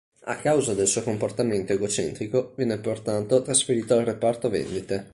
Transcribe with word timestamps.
A 0.23 0.35
causa 0.37 0.73
del 0.73 0.87
suo 0.87 1.03
comportamento 1.03 1.73
egocentrico 1.73 2.53
viene 2.55 2.79
pertanto 2.79 3.43
trasferito 3.43 3.93
al 3.93 4.03
reparto 4.05 4.49
vendite. 4.49 5.09